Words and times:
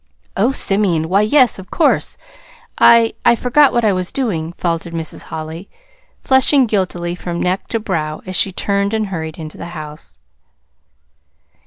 "Oh, 0.35 0.51
Simeon! 0.51 1.09
Why, 1.09 1.21
yes, 1.21 1.59
of 1.59 1.69
course. 1.69 2.17
I 2.79 3.13
I 3.23 3.35
forgot 3.35 3.71
what 3.71 3.85
I 3.85 3.93
was 3.93 4.11
doing," 4.11 4.53
faltered 4.53 4.95
Mrs. 4.95 5.25
Holly, 5.25 5.69
flushing 6.21 6.65
guiltily 6.65 7.13
from 7.13 7.39
neck 7.39 7.67
to 7.67 7.79
brow 7.79 8.21
as 8.25 8.35
she 8.35 8.51
turned 8.51 8.95
and 8.95 9.09
hurried 9.09 9.37
into 9.37 9.59
the 9.59 9.67
house. 9.77 10.17